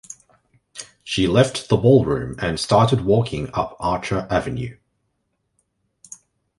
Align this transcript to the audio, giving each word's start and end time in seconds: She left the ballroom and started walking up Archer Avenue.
She 1.03 1.27
left 1.27 1.69
the 1.69 1.77
ballroom 1.77 2.35
and 2.39 2.59
started 2.59 3.01
walking 3.05 3.51
up 3.53 3.75
Archer 3.79 4.25
Avenue. 4.31 4.75